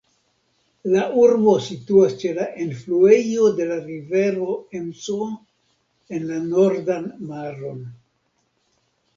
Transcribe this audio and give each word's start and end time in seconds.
La 0.93 1.01
urbo 1.23 1.51
situas 1.65 2.15
ĉe 2.23 2.31
la 2.37 2.47
enfluejo 2.63 3.51
de 3.59 3.67
la 3.73 3.77
rivero 3.89 4.57
Emso 4.81 5.19
en 6.19 6.27
la 6.33 6.41
Nordan 6.49 7.07
Maron. 7.29 7.89